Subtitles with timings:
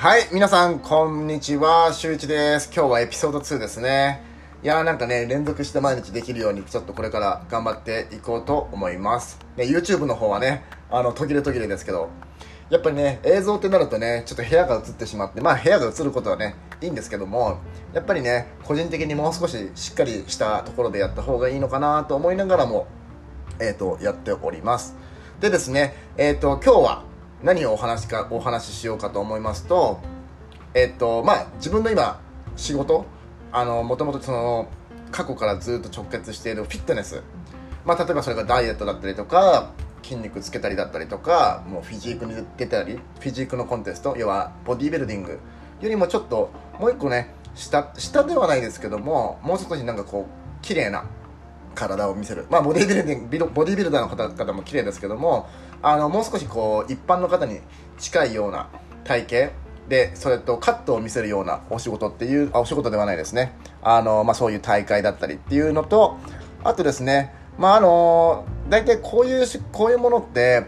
[0.00, 1.92] はい、皆さん、こんにちは。
[1.92, 2.70] しゅういちです。
[2.72, 4.22] 今日はエピソード2ですね。
[4.62, 9.40] いやーなんかね、連続して毎日できるように、ちょっとこれから頑張っていこうと思います。
[9.56, 12.10] ね、YouTube の方はね、あの、途切れ途切れですけど、
[12.70, 17.58] やっぱりね、映像ってなるとね、ちょっと部屋が映ってしまって、まあ部屋が映ることはね、いいんですけども、
[17.92, 22.86] やっぱりね、個人的にもう少ししっかりしたところでやった方がいいのかなと思いながらも、
[23.58, 24.94] えっ、と、やっております。
[25.40, 27.07] でですね、えっ、と、今日は
[27.42, 30.00] 何をお話か、お話ししようかと思いますと、
[30.74, 32.20] えっ、と、まあ、自分の今、
[32.56, 33.06] 仕事、
[33.52, 34.68] あの、もともとその、
[35.12, 37.22] 過去からずっと直結しているフィットネス。
[37.84, 39.70] まあ、例えばそれがダイエットだったりとか、
[40.02, 45.38] 筋肉つけたりだったりとか、もうフィジークに出たり、フィジークのコンテスト、要はボディービルディング
[45.80, 51.04] よりもちょっと、もう一個ね、下、下ではないですけども、もう少しなんかこう、綺麗な
[51.74, 52.46] 体を見せる。
[52.50, 55.48] まあ、ボディービルディング、ボディービルダーの方々も綺麗ですけども、
[55.82, 57.60] あの、もう少しこう、一般の方に
[57.98, 58.68] 近いような
[59.04, 59.52] 体型
[59.88, 63.52] で、それとカットを見せるようなお仕事っていう、あ、お仕事ではないですね。
[63.82, 66.18] あの、まあ、そういう大会だったりっていうのと、
[66.64, 70.66] あとですね、まあ、あの、大体こういう、こういうものって、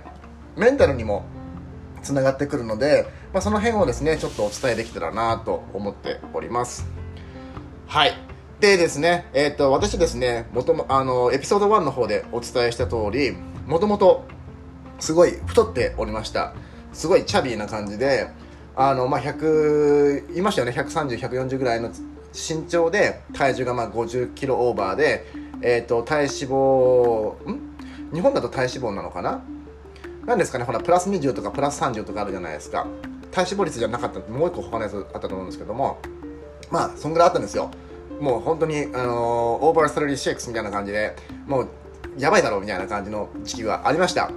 [0.57, 1.25] メンタルにも
[2.03, 6.87] つながってくるので、まあ、その辺をですね、ちょっとお伝えできたらなと思っております。
[7.87, 8.13] はい。
[8.61, 13.35] でですね、えっ、と、私ですね、もとも、あの、エピソード1の方でお伝えした通り、
[13.67, 14.25] もともと、
[15.01, 16.55] すごい太っておりました。
[16.93, 18.29] すごいチャビーな感じで、
[18.77, 21.91] あの、まあ、100、いましたよね、130、140ぐらいの
[22.33, 25.27] 身長で、体重がまあ50キロオーバーで、
[25.63, 27.61] えっ、と、体脂肪、ん？
[28.13, 29.43] 日本だと体脂肪なのかな？
[30.27, 32.87] なんですかね、ほら、プラス20とかプラス30とかあるじゃないですか。
[33.31, 35.99] 体脂肪率じゃなかったもう一個他のやつあったと思うんですけども、
[36.71, 37.71] まあ、そんぐらいあったんですよ。
[38.21, 41.69] もう本当に、あのーオーバーサラリーシェイクスみたいな感じで、もう、
[42.19, 44.31] やばいだろうみたいな感じの時期がありました。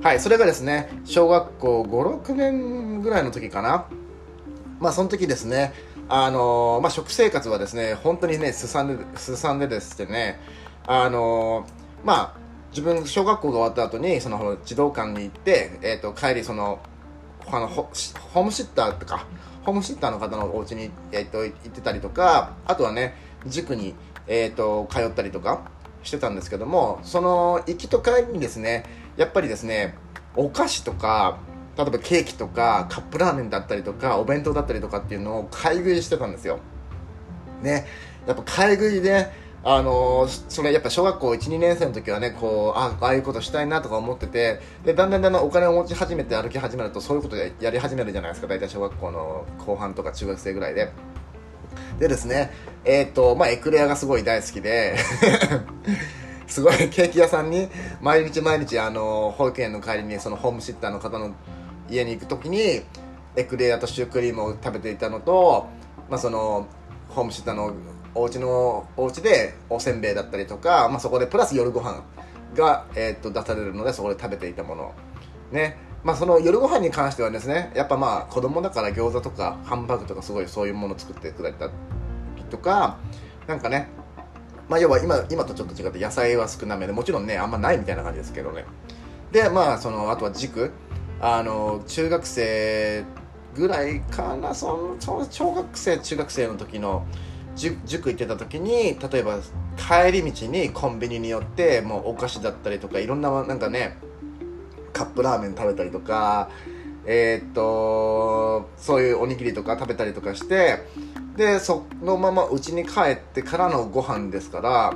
[0.00, 3.86] はい、それがですね、小学校5、6年ぐらいの時かな。
[4.80, 5.74] まあ、その時ですね、
[6.08, 10.40] あのーまあ、食生活はですね、本当にね、すさんで、すさんでですね、
[10.86, 12.34] あのーまあ、
[12.70, 16.80] 自分、小学校が終わった後に、その、児童館に行って、えっ、と、帰り、その、
[17.50, 17.90] あのホ
[18.32, 19.26] ホームシッターとか
[19.64, 23.14] ホームシッターの方のお家に、えっと行ってたりとかあとはね
[23.46, 23.94] 塾に、
[24.26, 25.70] えっと通ったりとか
[26.02, 28.84] してたんですけどもその行きと帰りにですね
[29.16, 29.94] やっぱりですね
[30.36, 31.38] お菓子とか
[31.76, 36.58] 例えばケーキとかカップラーメンだったりとかお弁当だったりとかっていうのを買い食いしてたんですよ。
[37.62, 37.86] ね
[38.26, 39.30] やっぱ買い食いで
[39.64, 48.48] あのーそれやっぱ小学校12年生の時はねこうああいうことしたいなとか思っててでだんだんだんだんお金を持ち始めて歩き始めるとそういうことでやり始めるじゃないですか。
[48.48, 50.90] 大体小学校の後半とか中学生ぐらいで。
[51.98, 52.50] でですね
[52.84, 54.96] えっ、とまあエクレアがすごい大好きで
[56.46, 57.68] すごいケーキ屋さんに
[58.00, 61.32] 毎日毎日あの保育園の帰りにそのホームシッターの方の
[61.88, 62.82] 家に行く時に
[63.36, 65.66] エクレアとシュークリームを食べていたのと、
[66.10, 66.66] まあ、その
[67.08, 67.72] ホームシッターの
[68.14, 72.02] お家のお家でおせんべいだったりとか、まあ、そこでプラス夜ご飯
[72.54, 74.92] が、えー、と出されるのでそこで食べていたもの。
[75.50, 75.76] ね。
[76.04, 81.72] まあその夜ご飯に関してはですねやっぱまあ子供だから餃子とかハンバーグとかすごいそういうものを作ってくれたり
[82.50, 82.98] とか
[83.46, 83.88] なんかね
[84.68, 88.64] まあ要は今今とちょっと違って野菜は少なめでもちろんねあんまないみたいな感じですけどね。
[89.30, 90.72] でまあそのあとは塾
[91.20, 93.04] あの中学生
[93.54, 94.54] ぐらいかな。
[94.54, 97.06] その小学生中学生の時の
[97.54, 99.38] 塾塾行ってた時に例えば
[99.76, 103.98] 帰り道にコンビニに寄ってもうお菓子だったりとかいろんななんかね
[104.92, 106.50] カップラーメン食べたりとか
[107.04, 110.86] えーっとそういうおにぎりとか食べたりとかして
[111.36, 114.94] でそのまま家に帰ってからのご飯ですから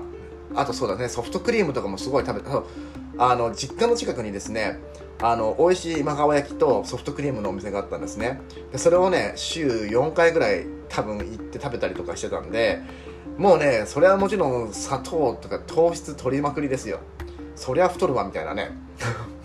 [0.54, 2.62] あとそうだねソフトクリームとかもすごい食べた
[3.18, 4.78] あの実家の近くにですね
[5.20, 8.40] あの美味しい今川焼きとソフトクリームのお店があったんですね。
[8.70, 12.80] でそれをね週4回ぐらい多分行って食べたりとかしてたんで
[13.38, 17.00] もうねそれはもちろん砂糖とか糖質取りまくりですよ。
[17.54, 18.70] そりゃ太るわみたいなね。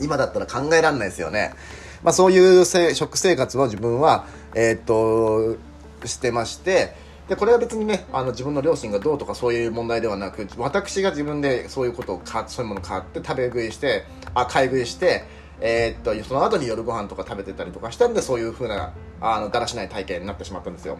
[0.00, 1.54] 今だったら考えられないですよね。
[2.02, 4.24] まあそういう食生活を自分は
[4.54, 5.58] えーっと
[6.06, 6.94] してまして
[7.28, 14.04] でこれは別にねあの自分の両親がどうとかそういう問題ではなく私が自分でそういうことを買そういうものを買って食べ食いして
[14.34, 15.24] あ買い食いして
[15.60, 20.98] えーっとその後に夜ご飯とか食べてたりとかしたんでそういうふうなあのだらしない体型になってしまったんですよ。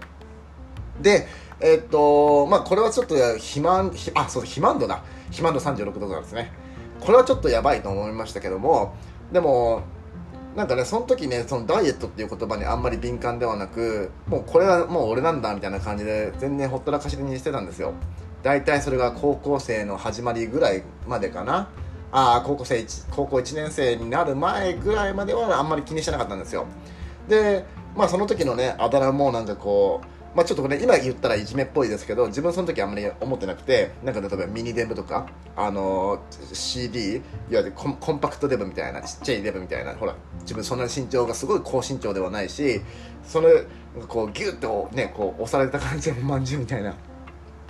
[1.01, 1.29] で
[1.61, 5.03] えーっとまあこれはちょっと肥満あそう肥満度だ。
[5.27, 6.51] 肥満度36度なんですね。
[7.01, 8.95] これはちょっとやばいと思いましたけども
[9.33, 9.83] でも
[10.57, 17.93] なんかねその時ねそのダイエットっていう言葉にあんまり敏感ではなくもうこれはもう俺なんだみたいな感じで全然ほったらかしにしてたんですよ。
[18.43, 21.69] 大体それが高校生の始まりぐらいまでかな。
[22.11, 26.67] ああ高校生高校1年生になる前ぐらいまではあんまり気にしてなかったんですよ。
[27.29, 27.65] で
[27.97, 35.27] まあその時のねあだ名もなんかこうまあ、ちょっとこれ今言ったらいじめっぽいですけど自分その時あんまり思ってなくてなんか例えばミニデブとか、
[35.57, 42.81] あのー、CD いわゆるコンパクトデブみたいなちっちゃいデブみたいなほら自分そんな身長がすごい高身長ではないし
[43.25, 43.65] それ
[44.07, 46.95] こうギュッとねこう押された感じのまんじゅうみたいな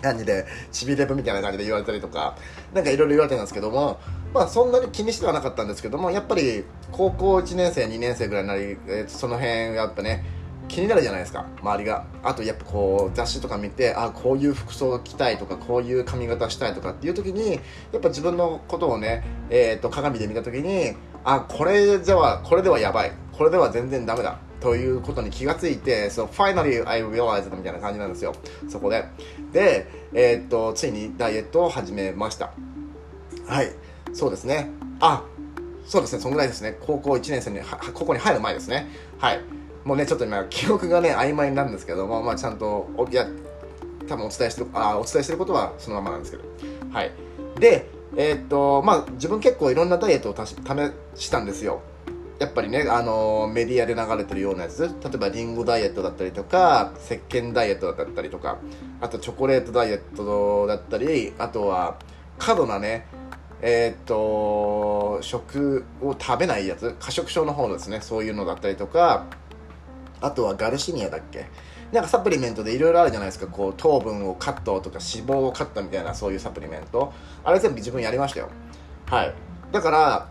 [0.03, 2.37] 感じでちびデブみたいな感じで言われたりとか
[2.73, 3.99] なんかいろいろ言われてたんですけども
[4.33, 10.25] まあそんなに気にしてはなかったんですけどもやっぱり高校1年生2年生ぐらいになり、えー、その辺やっぱね
[10.69, 17.55] 気になるじゃないですか周りがあとやっぱこう雑誌とか見てあこういう服装が着たいとかこういう髪型したいとかっていう時に
[17.93, 20.95] やっぱ自分のことをね、えーと、鏡で見た時に
[21.25, 28.35] あこれじゃはこれではやばいこれでは全然ダメだということに気がついて、so finally I realized みたいな感じなんですよ。
[28.69, 29.05] そこで。
[29.53, 32.53] で、えー、っと、ついにダイエットを始めました。
[33.47, 33.71] はい。
[34.13, 34.71] そうですね。
[35.01, 35.23] あ、
[35.87, 36.21] そうですね。
[36.21, 36.77] そのぐらいですね。
[36.81, 37.61] 高校1年生に、
[37.95, 38.89] ここに入る前ですね。
[39.19, 39.41] はい。
[39.89, 43.27] もうねちょっと今記憶がね曖昧なんですけども、まあ、ちゃんといや
[44.07, 46.45] 多分お伝えしてるあお伝えしてることはそのままなんですけど。
[46.93, 47.13] はい。
[47.59, 50.55] でえー、っとまあ自分結構いろんなダイエットを試
[51.19, 51.81] したんですよ。
[52.39, 54.83] やっぱりね、あのメディアで流れてるようなやつ。
[54.83, 58.59] 例えばリンゴダイエットだったりとか石鹸ダイエットだったりとか
[59.01, 61.97] あとチョコレートダイエットだったりあとは
[62.39, 63.07] 過度なね
[63.63, 68.03] えー、っと食を食べないやつ過食症の方ですね。
[68.03, 69.25] そういうのだったりとか
[70.21, 71.47] あとはガルシニアだっけ？
[71.93, 73.47] なんかサプリメントでいろいろあるじゃないですか。
[73.47, 77.13] こう糖分をカットとか脂肪をカットみたいなそういうサプリメント。
[77.45, 78.51] あれ全部自分やりましたよ。
[79.07, 79.35] はい。
[79.73, 80.29] だから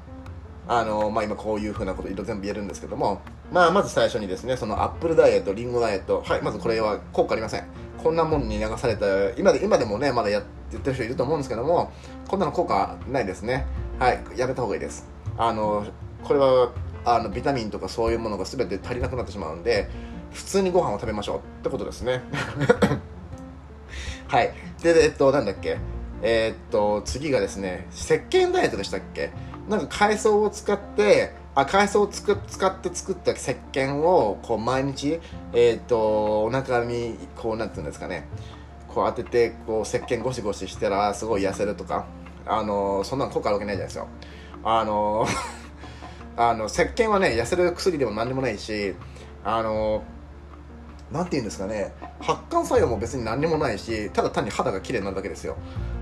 [0.67, 3.21] あのまあ今こういうふうなこといろいろ全部言えるんですけども。
[3.51, 7.63] まあまず最初にですねそのアップルダイエットリンゴダイエットはいまずこれは効果ありません。
[8.03, 11.91] こんなもんに流された今で今でもねまだやってる人いると思うんですけども。
[12.27, 13.65] こんなの効果ないですね。
[13.99, 15.07] はいやめた方がいいです。
[15.37, 15.85] あの
[16.23, 16.71] これは
[17.09, 19.89] あのビタミンとかそういうものが全て足りなくなってしまうんで
[20.31, 22.21] 普通にご飯を食べましょうってことですね。
[24.27, 24.53] はい。
[24.83, 25.77] でえっとなんだっけ？
[26.21, 29.31] えー、っと次がですね石鹸ダイエットでしたっけ？
[29.69, 35.19] なんか海藻を使ってあ海藻をつく使って作った石鹸をこう毎日
[35.53, 38.27] えー、っとお腹にこうなんていうんですかね？
[38.87, 42.05] こう当ててこう石鹸ゴシゴシしたらすごい痩せるとか。
[42.49, 44.07] あのそんなの効果あるわけないじゃないですか
[44.63, 45.27] あの
[46.37, 48.95] あの石鹸はね痩せる薬でも何でもないし
[49.43, 50.03] あの
[51.11, 55.57] なんて言うんですかね発汗作用も別に何にもないしただ単に肌が綺麗になるだけですよ。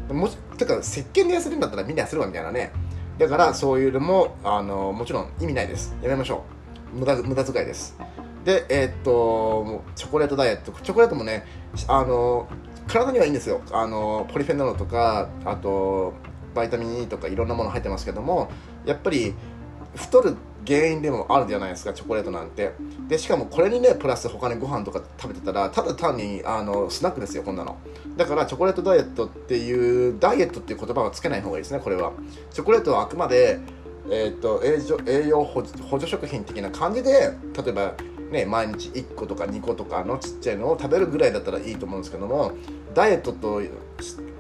[0.10, 2.72] もてか石鹸で痩せるんだったらみんな痩せるわみたいなね。
[3.18, 5.96] だからそういうのもあのもちろん意味ないです。
[6.02, 6.44] やめましょ
[6.94, 7.00] う。
[7.00, 7.98] 無駄無駄遣いです。
[8.44, 10.72] でえー、っとチョコレートダイエット。
[10.84, 11.46] チョコレートもね
[11.88, 12.48] あの
[12.88, 13.62] 体にはいいんですよ。
[13.72, 16.14] あのポリフェノールとかあと
[16.54, 18.50] バイタミン E とかいろんなもの入ってますけども
[18.86, 19.34] やっぱり
[19.96, 20.36] 太る
[20.68, 22.74] 原因でもあるじゃないですかチョコレートなんて。
[23.08, 27.78] でしかもこれにねプラス他にご飯とか食べてたらただ単にあのスナックですよこんなの。
[28.18, 32.12] だからチョコレートダイエットっていうダイエットっていう言葉はつけない方がいいですねこれは。
[32.52, 33.60] チョコレートはあくまで、
[34.10, 37.94] えーと、栄養補助食品的な感じで例えば
[38.32, 42.54] ね、毎日1個とか2個とかのちっちゃいのを食べるぐらいだったらいいと思うんですけども
[42.94, 43.62] ダイエットと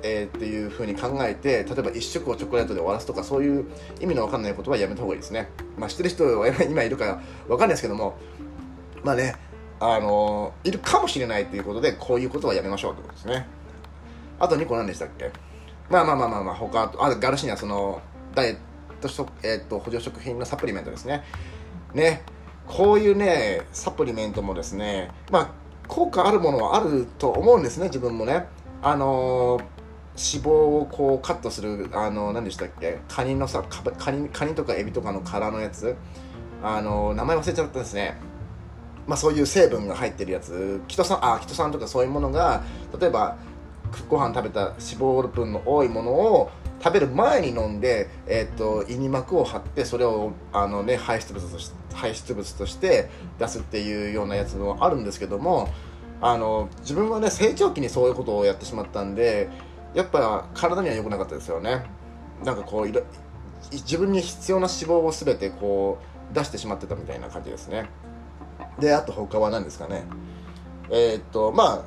[0.07, 3.65] えー、っていうふうに考えて例えば1食をチョコレートで終わらすとかそういう
[3.99, 5.49] 意味の分かんないことはやめた方がいいですね。
[5.79, 8.17] まあ知ってる人は今いるから分かんないですけども
[9.03, 9.35] まあね
[9.79, 13.47] あのー、いるかもしれないということでこういうことはやめましょうということですね。
[14.39, 15.31] あと2個何でしたっけ？
[15.89, 18.01] まあまあまあまあまあ他あガルシニアその
[18.35, 18.57] ダイエッ
[19.01, 21.23] ト食、えー、っと補助食品のサプリメントですね。
[21.95, 22.21] ね
[22.67, 25.51] こういうねサプリメントもですねまあ
[25.87, 28.45] 効果あるものはあると思うんですね自分もね。
[28.83, 29.74] あのー
[30.17, 32.99] 脂肪をこうカットするあの何でしたっけ？
[33.07, 35.95] カニのさカニカニとかエビとかの殻のやつ？
[36.63, 38.17] あの名前忘れちゃったですね。
[39.07, 40.81] まあそういう成分が入ってるやつ。
[40.87, 42.63] キトサンあキトサンとかそういうものが
[42.99, 43.37] 例えば
[44.09, 55.69] ご飯食べた脂肪分の多いものを食べる前に飲んで、えーと、胃に膜を張ってそれをあの、ね、排出物とし排出物として出すっていうようなやつもあるんですけども
[56.21, 59.49] あの自分はね成長期にそういうことをやってしまったんで
[59.95, 61.83] やっぱ体には良くなかったですよね。
[62.43, 63.01] なんかこういろ
[63.71, 65.99] 自分に必要な脂肪を全てこ
[66.31, 67.89] う出してしまってたみたいな感じですね。
[68.77, 70.03] であと他は何ですかね。
[70.91, 71.81] えー、っとまあ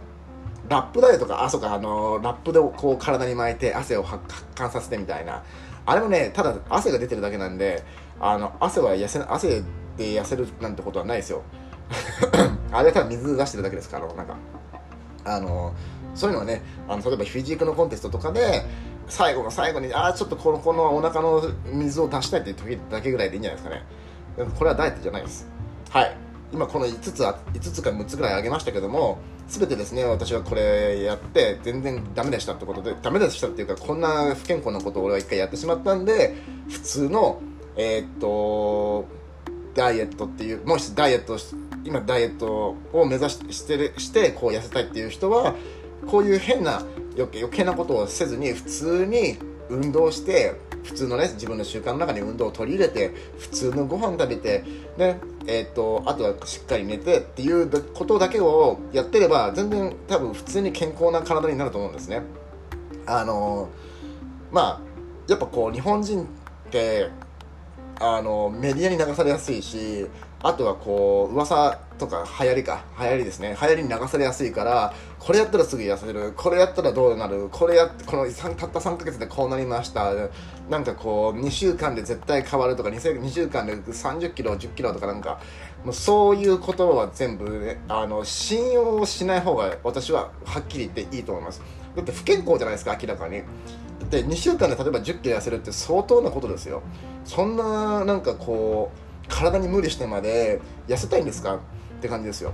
[0.69, 4.23] ラップダイエットかあそうかあのラップでこう体に巻いて汗を発
[4.59, 5.45] 汗させてみたいな。
[5.85, 7.83] あれもねただ汗が出てるだけなんで
[8.21, 9.62] あの汗は痩せ汗
[9.97, 11.43] で痩せるなんてことはないですよ。
[12.73, 14.35] あれはただ水出してるだけですからなんか。
[15.25, 15.75] あの
[16.19, 18.65] そういうのはねあの例えばフィジークのコンテストとかで
[19.09, 24.49] 最後の最後にああちょっとこのこのお腹の水を出したいっていう時だけぐらいでいいんじゃないですかね。
[24.59, 25.49] これはダイエットじゃないです。
[25.91, 26.17] はい。
[26.53, 36.37] 今この5つ5つか6つぐらいあげましたけども全てですね私はこれやって全然ダメでしたってことでダメでしたっていうかこんな不健康なことを俺は一回やってしまったんで
[36.69, 37.41] 普通の
[37.77, 39.07] えー、っと
[39.75, 41.39] ダイエットっていうもしダイエット
[41.85, 45.55] 今ダイエットを目指してしてこう痩せたいっていう人は
[46.07, 46.83] こういう変な
[47.17, 49.38] 余計余計なことをせずに普通に
[49.69, 54.64] 運動して普通のね自分の習慣の中に運動を取り入れて普通のご飯食べて
[54.97, 62.21] ねえーと、あとはしっかり寝てっていうことだけをやってれば全然多分普通に健康な体になると思うんですね。
[63.07, 63.71] あの
[64.52, 64.81] まあ
[65.26, 66.26] やっぱこう日本人っ
[66.71, 67.09] て
[67.99, 70.07] あのメディアに流されやすいし
[70.43, 72.85] あとはこう噂とか流行りか。
[72.99, 73.57] 流行りですね。
[73.61, 76.33] 流行りに流されやすいからこれやったらすぐ痩せる。
[76.37, 77.49] これやったらどうなる。
[77.50, 80.12] これやこのたった3ヶ月でこうなりました。
[80.71, 85.40] なんかこう2週間で絶対変わるとか 2, 2週間で3 0キロ1 0キロとかなんか
[85.85, 91.62] もうそういうことは全部、ね、あの信用しない方が私ははっきり言っていいと思います。
[91.97, 93.43] だって不健康じゃないですか明らかに。
[94.11, 96.83] で2週間で例えば1 0キロ痩せるって相当なことですよ。
[97.25, 101.61] そんななんかこう体に無理してまで痩せたいんですか？
[101.99, 102.52] って感じですよ。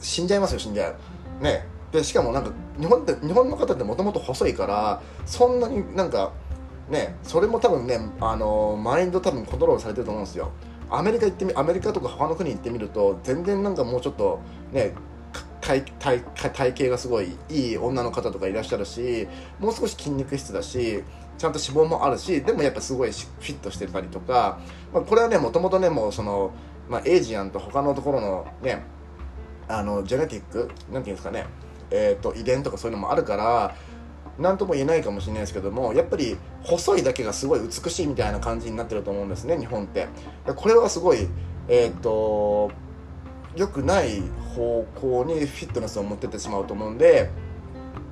[0.00, 0.94] 死んじゃいますよ死んじゃ
[1.40, 1.66] うね。
[1.92, 6.32] でしかもなんか日本って日本の方ってもともと細いからそんなになんか
[6.88, 7.16] ね。
[7.22, 10.50] それも多分ねあのマインド多分コントロールされてると思うんですよ。
[10.88, 14.40] アメリカ行ってみアメリカとか他の国行ってみると全然なんかもうちょっと
[14.72, 14.92] ね。
[15.60, 19.28] 体体体型がすごいいい女の方とかいらっしゃるし
[19.60, 21.04] もう少し筋肉質だし
[21.38, 24.58] ちゃんと脂肪もあるしでもやっぱすごいフィットしてたりとか、
[24.92, 26.52] まあ、これはねもともとねもうその、
[26.90, 28.82] まあ、エイジアンと他のところのね
[29.68, 31.46] あのジェネティックなんていうんですかね。
[31.92, 33.74] えーと、遺伝とかそういうのもあるから
[34.38, 40.08] 何とも言えないかもしれないですけどもやっぱり細いだけがすごい美しいみたいな感じになってると思うんですね日本って。
[40.54, 41.28] これはすごい
[41.68, 42.70] えっ、ー、と
[43.56, 44.20] 良くない
[44.54, 47.30] 方向にフィットネスを持ってってしまうと思うんで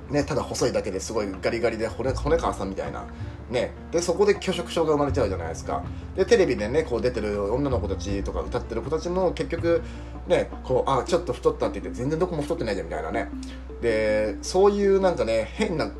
[0.09, 3.05] ね、ただ細いだけですごいガリガリで骨骨川さんみたいな、
[3.49, 5.83] ね、でそこで拒食症が生まれちゃうじゃないですか。
[6.15, 9.83] でテレビでねこう出てる女の子たちとか歌ってる子たちも結局
[10.27, 13.29] ねこうあちょっと太ったって言って全然どこも太ってないじゃんみたいなね。
[13.81, 15.91] でそういうなんかね変な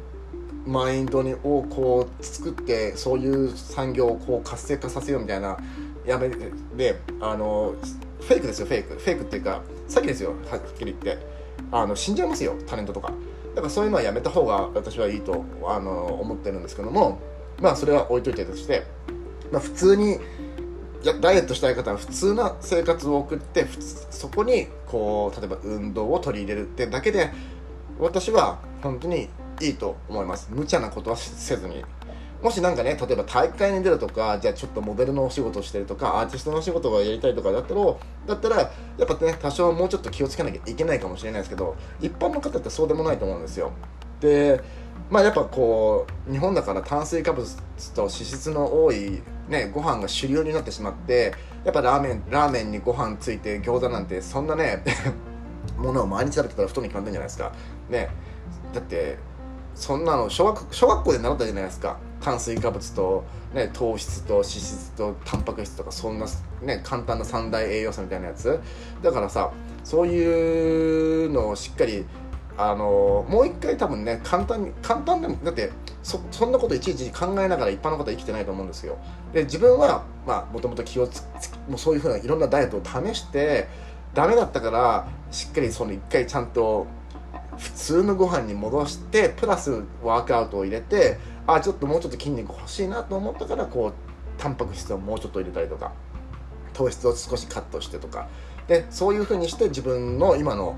[0.66, 5.58] マインドにをこう作ってそういう産業をこう活性化させようみたいな
[6.06, 6.30] やめ
[6.75, 7.75] であの
[8.22, 8.96] フェイクですよフェイク。
[8.96, 11.39] フェイクっていうかさっきですよはっきり言って。
[11.72, 13.13] あの死んじゃいますよタレントとか。
[13.60, 17.20] だからそういうのはやめた方が私はいいとあの思ってるんですけども
[17.60, 18.86] まあそれは置いといてとして、
[19.51, 20.18] まあ、普通に
[21.20, 23.68] ダイエットしたい方は普通な生活を送って
[24.12, 27.32] そこにこう例えば運動を取り入れるってだけで
[28.00, 29.28] 私は本当に
[29.60, 30.48] いいと思います。
[30.51, 31.84] 無茶なことはせずに。
[32.41, 37.81] もしなんかね例えば大会に出るとかじゃあちょっとモデルのお仕事してるとかアーティストのお仕事をやりたいとかだったら
[38.27, 38.69] だったらや
[39.03, 43.72] っぱね多少もうちょっと気をつけなきゃいけないかもしれないですけど一般の方ってそうでもないと思うんですよ。
[44.22, 44.62] で
[45.10, 47.58] まあやっぱこう日本だから炭水化物
[47.93, 51.34] と脂質の多いねご飯が主流になってしまって
[51.65, 54.84] やっぱラーメンラーメンにご飯ついて餃子なんてそんなね
[55.77, 57.51] ものを毎日食べてたら太に決まってんじゃないですか。
[57.89, 58.10] ね。
[58.74, 59.17] だって
[59.75, 61.98] そんなの小学小学校で習ったじゃないですか。
[62.22, 63.24] 炭水化物と、
[63.54, 66.26] ね、糖質と脂質とタンパク質とかそんな、
[66.62, 68.60] ね、簡単な三大栄養素みたいなやつ。
[69.02, 69.52] だからさ
[69.84, 72.06] そういうのをしっかり
[72.58, 75.72] あのもう一回多分ね簡単に簡単でもだって
[76.04, 78.98] そそんなこといちいち考えながら一般の方生きてないと思うんですよ。
[79.34, 81.24] で自分はまあもともと気をつ
[81.70, 83.68] もうそういうふうないろんなダイエットを試して
[84.14, 86.88] ダメだったからしっかりその一回ちゃんと
[87.58, 93.93] 普通のご飯に戻してプラスワークアウトを入れてあちょっともうちょっと筋肉欲しいなと思ったからこう
[94.41, 95.91] タンパク質をもうちょっと入れたりとか
[96.74, 98.27] 糖質を少しカットしてとか。
[98.67, 100.75] でそういうふうにして自分の今の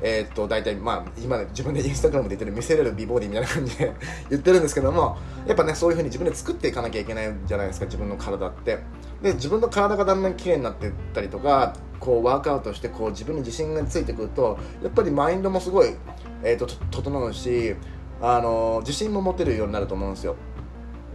[0.00, 3.92] えー、っと大体まあ今自分でインスタグラムで言ってる見せれる美ボディみたいな感じで
[4.30, 5.16] 言ってるんですけども
[5.46, 8.78] やっぱねそういうふうに自分で作っていかなきゃいけないじゃないですか自分の体って。
[9.22, 15.94] で自分の体がだんだん綺麗になっていったりとかこうワークアウトしてこう自分に自信がついてくるとやっぱりマインドもすごい、
[16.42, 17.76] えーと整うし
[18.22, 20.36] あの自信も持てるようになると思うんですよ。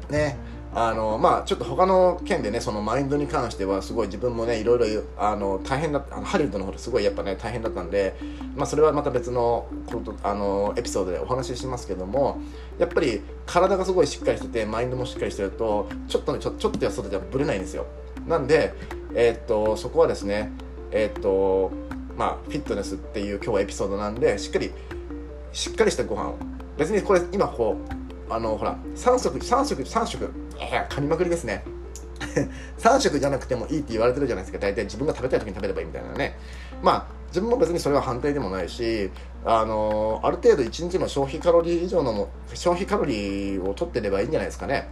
[0.09, 0.37] ね
[0.73, 8.15] あのまあちょっと他の件でねそのマインドに関してはすごい自分もねいろいろあの大変だったハリウッドの方ですごいやっぱね大変だったんで
[8.55, 12.39] まあそれはまた別のことあのエピソードでお話ししますけども
[12.77, 17.87] やっぱり体がすごいしっかりしててマインドもしっかりしてるとちょっとねちょちょっとやそとじゃぶれないんですよ
[18.27, 18.73] なんで
[19.15, 20.51] えー、っとそこはですね
[20.91, 21.71] えー、っと
[22.17, 24.71] まあフィットネスっていう今日はエピソードなんでしっかり
[25.53, 26.35] しっかりしたご飯を
[26.77, 27.77] 別にこれ今こ
[28.29, 31.63] うあのほら3食3食3食えー、噛みまくりですね。
[32.79, 34.59] 3食じゃなくてもいいって言われてるじゃないですか。
[34.59, 36.37] 大体自分が食べたい時に食べればいいみたいなね。
[36.81, 39.11] まあ自分も別にそれは反対でもないし
[39.45, 44.89] あのある程度1日の消費カロリー以上の消費カロリーを取ってればいいんじゃないですかね。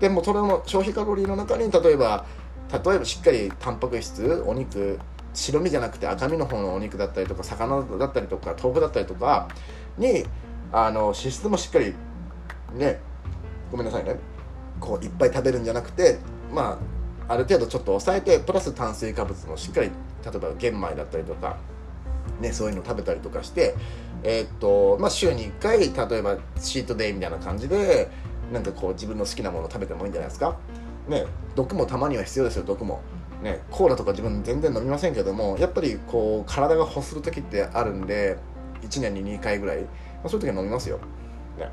[0.00, 2.26] でもそれの消費カロリーの中に例えば
[2.72, 4.98] 例えばしっかりタンパク質お肉
[5.32, 9.48] 白身じゃなくて赤身の方のお肉だったりとか魚だったりとか豆腐だったりとか
[9.98, 10.24] に
[10.76, 11.94] あの脂質もしっかり
[12.74, 13.00] ね
[13.70, 14.16] ごめんなさいね。
[14.78, 16.18] こういっぱい食べるんじゃなくて
[16.52, 16.78] ま
[17.26, 19.90] あある程度ちょっと抑えてプラス炭水化物もしっかり
[20.22, 21.56] 例えば玄米だったりとか
[22.40, 23.74] ね、そういうの食べたりとかして、
[24.22, 25.78] えー、っとまあ、週に1回
[26.08, 28.10] 例えばシートデイみたいな感じで
[28.52, 30.58] なんかこう自分の好きなもの食べてもいいんじゃないですか、
[31.08, 33.00] ね、毒もたまには必要ですよ毒も、
[33.42, 38.36] ね、コーラとか自分全然飲みませんけどもやっぱりこう体が欲する時ってあるんで
[38.82, 39.86] 1年に2回ぐらい、
[40.26, 40.98] あ、そういう時は飲みますよ、
[41.58, 41.70] ね、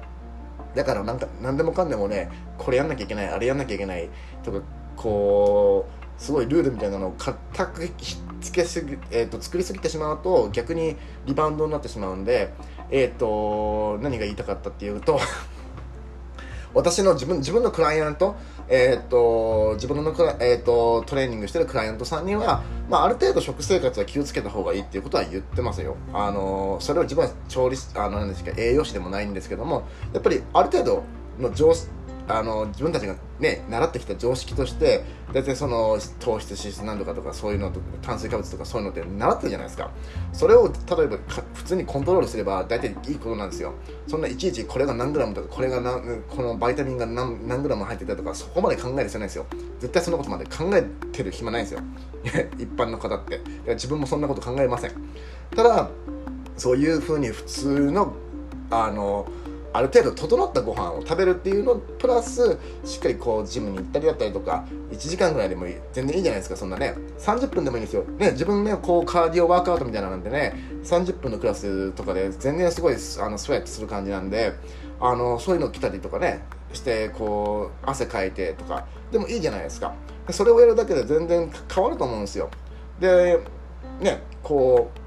[0.75, 4.09] だからなんか何でもかんでもねこれやんなきゃいけないあれやんなきゃいけない
[4.43, 4.61] とか
[4.95, 7.89] こうすごいルールみたいなのを固く
[8.41, 10.95] つけすぎ、えーと、作りすぎてしまうと逆に
[11.25, 12.53] リバウンドになってしまうんで、
[12.91, 15.19] えーと、何が言いたかったっていうと
[16.73, 18.35] 私の自分自分のクライアント、
[18.67, 25.97] えーと、自分の、えー、とトレーニングしてるクライアントさんには、まあ、ある程度食生活は気をつけた方がいいっていうことは言ってますよ。
[26.13, 31.03] あのそれは自分は調理あのなんですか栄養士でもないんですけどもやっぱりある程度
[31.39, 31.73] の上
[32.27, 35.03] あの自分たちがね習ってきた常識として
[35.33, 39.91] 大体その糖質脂質何とかとかそういうのと炭水化物とかそういうのって習ってるじゃないですか。
[40.31, 41.17] それを例えば
[41.53, 43.73] 普通にコントロールすれば大体いいことなんですよ。
[44.07, 49.45] そんないちいちこれが何グラムとかこれが何このバイタミンが何何グラム入ってたとかそこまで考える必要ないですよ。
[49.79, 51.81] 絶対そのことまで考えてる暇ないんですよ。
[52.57, 53.41] 一般の方って。
[53.67, 54.91] 自分もそんなこと考えません。
[55.55, 55.89] ただ
[56.57, 58.13] そういうふうに普通の
[58.69, 59.27] あの
[59.73, 66.95] ある程度整ったご飯を食べるっていうのプラスしっかりこうジムに行ったりだったりとか1時間ぐらいでもいい全然いいじゃないですかそんなね。
[67.17, 74.53] 30分でもいいんですよ、ね、自分ねこうカーディオワークアウトみたいななんでね30分のクラスとかで全然すごいあのスウェットする感じなんで
[74.99, 78.85] あのそういうの来たりとかねしてこう汗かいてとか。
[79.13, 79.93] でもいいじゃないですか。
[80.31, 82.49] それをやるだけで全然変わると思うんですよ。
[82.99, 83.39] で
[84.01, 84.99] ねこう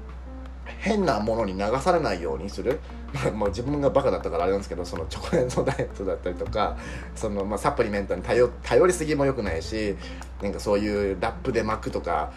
[0.79, 2.79] 変なものに流されないようにする。
[3.33, 6.77] もう自分がバカだったからあれなんですけどそのチョコレートダイエットだったりとか
[7.15, 8.51] その、まあ、サプリメントに頼
[8.85, 9.95] りすぎも良くないし
[10.41, 12.31] なんかそういうラップで巻くとか、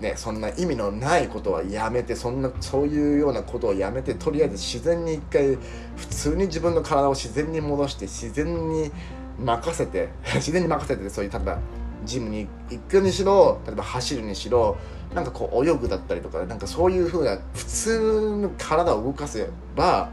[0.00, 5.56] ね、そんな意味のないことはやめてそんなそういうようなことをやめてとりあえず自然に一回
[5.96, 8.90] 普通に自分の体を自然に戻して自然に
[9.38, 11.58] 任せて 自然に任せてそういう例えば
[12.04, 14.76] ジムに行くにしろ例えば走るにしろ
[15.14, 20.10] なんかこう泳ぐだったりとかなんかそういうふうな普通の体を動かせば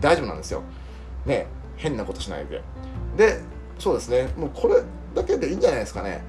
[0.00, 0.62] 大丈夫なんですよ。
[1.26, 2.62] ね変なことしないで。
[3.16, 3.40] で
[3.78, 4.28] そうですね。
[4.36, 4.82] もうこれ
[5.14, 6.22] だけでいいんじゃないですかね。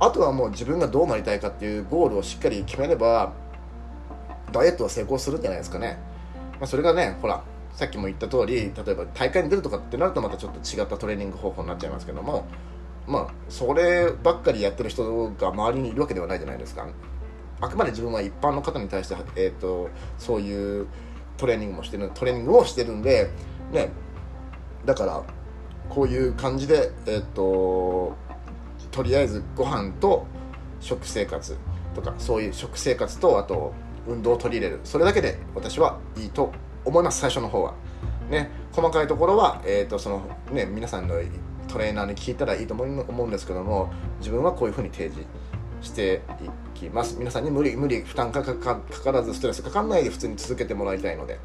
[0.00, 3.32] あとはもう自分がどうなりたいかっていうゴールをしっかり決めれば
[4.52, 5.98] ダイエットは成功するんじゃないですかね、
[6.58, 12.46] まあ、それがねほらさっきも言った通り例えば大会に出るとかってなるとまたちょっと違ったトレーニング方法になっちゃいますけども
[13.06, 16.86] まあそればっかりやってる人が周りにいるわけではないじゃないですか。
[17.64, 20.86] あくまで自分は一般の方に対して、えーと、そういう
[21.36, 23.30] トレーニングもしてるトレーニングをしてるんで、
[23.72, 23.90] ね、
[24.84, 25.22] だから
[25.88, 28.16] こういう感じで、えーと、
[28.90, 30.26] とりあえずご飯と
[30.80, 31.56] 食生活
[31.94, 33.72] とかそういう食生活とあと
[34.06, 36.52] 運動を取り入れるそれだけで私はいいと
[36.84, 37.74] 思います最初の方は。
[38.30, 41.14] ね、細かいところは、えーとそのね、皆さんの
[41.68, 42.84] トレーナーに聞いたらいいと思
[43.24, 45.26] うんですけども自分はこういうふうに提示
[45.84, 46.22] して
[46.74, 47.16] いきます。
[47.18, 51.38] 皆さんに無理無理負担かからずストレスかかんないで普通に続けてもらいたいので。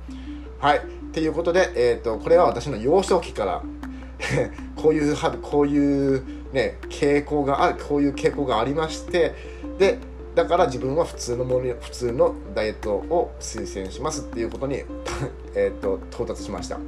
[0.60, 0.80] はい。
[0.80, 3.64] っていうことで、えーと、これは私の幼少期から
[4.76, 6.24] こういうこういう
[6.54, 9.34] ね傾向があるこういう傾向がありまして
[9.78, 9.98] で
[10.36, 14.84] だから自分は普通のもの普通のダイエットを推薦しますっていうことに
[15.56, 16.80] えと到達しました。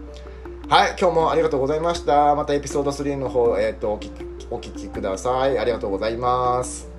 [0.70, 0.96] はい。
[0.98, 2.34] 今日もありがとうございました。
[2.36, 3.92] またエピソード3の方、えーと、と
[4.52, 5.60] お聞きください。
[5.60, 6.91] ありがとうございます。